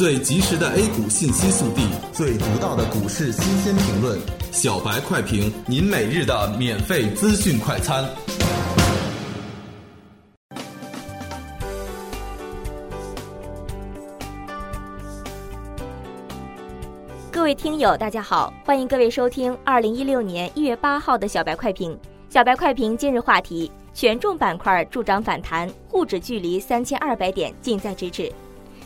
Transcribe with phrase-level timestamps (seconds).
[0.00, 4.18] 最及时的 A 股信息速递，最独到的股市新鲜评论，
[4.50, 8.02] 小白快评，您每日的免费资讯快餐。
[17.30, 21.94] 各位听友，大家好，欢迎各位收听二零一六年一月八号的小白快评。
[22.30, 23.70] 小白快评今日话题。
[23.92, 28.32] 权重板块助涨反弹，沪指距离三千二百点近在咫尺。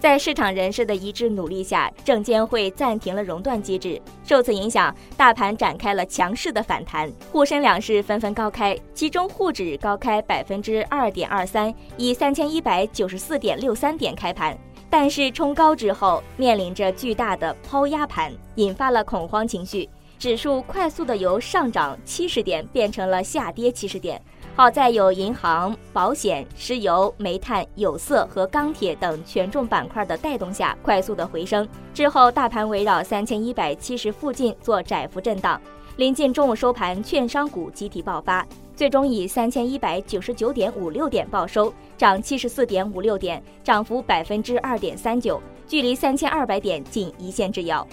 [0.00, 4.00] 在市场人士的一致努力下，证监会暂停了熔断机制。
[4.24, 14.56] 受此影响，大盘展开了强势的反弹，沪深两市纷纷高开，其中沪指高开百分之二点二三，以三千一百九十四点六三点开盘。
[14.88, 24.22] 但是冲高之后，面临着巨大的抛压盘，引发了恐慌情绪，指数快速的由上涨七十点变成了下跌七十点。
[24.58, 31.64] 好在有银行、保险、石油、煤炭、有色和钢铁等权重板块的带动下，快速的回升。
[31.94, 35.60] 之后，大盘围绕三千一百七十附近做窄幅震荡。
[35.94, 47.86] 临近中午收盘，券商股集体爆发，最终以三千一百九十九点五六点报收，涨七十四点五六点，涨幅百分之二点三九，距离三千二百点仅一线之遥。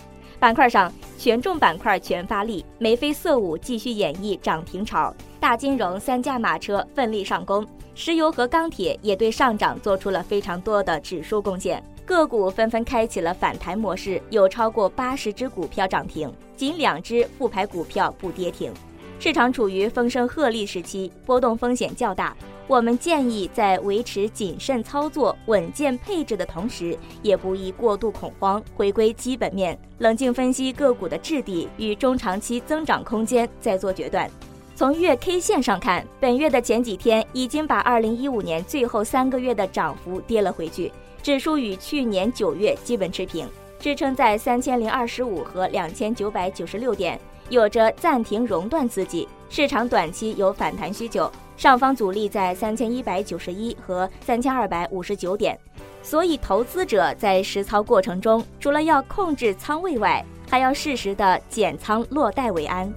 [0.45, 5.11] 板块上，权重板块全发力，眉飞色舞继续演绎涨停潮。
[5.39, 7.65] 大金融三驾马车奋力上攻，
[7.95, 18.71] 石油和钢铁也对上涨做出了非常多的指数贡献，个股纷纷开启了反弹模式，有超过八十只股票涨停，仅两只复牌股票不跌停。
[19.17, 34.29] 市场处于风声鹤唳时期，波动风险较大，我们建议在维持谨慎操作、稳健配置的同时，也不宜过度恐慌，回归基本面，冷静分析个股的质地与中长期增长空间，再做决断。
[34.75, 40.91] 从月 K 线上看，本月的前几天已经把2015年最后三个月的涨幅跌了回去，
[41.21, 43.47] 指数与去年九月基本持平，
[43.79, 47.17] 支撑在三千零二十五和两千九百九十六点，
[47.49, 55.57] 有着暂停熔断刺激，市场短期有反弹需求，上方阻力在三千一百九十一和三千二百五十九点，
[56.03, 62.91] 所以投资者在实操过程中，除了要控制仓位外，还要适时的减仓落袋为安。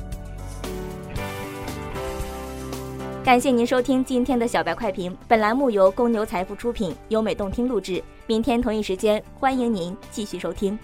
[3.24, 8.02] 感谢您收听今天的小白快评，本栏目由公牛财富出品，优美动听录制。
[8.26, 10.78] 明天同一时间，欢迎您继续收听。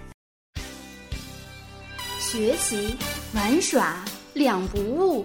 [2.19, 2.97] 学习
[3.35, 5.25] 玩耍两不误，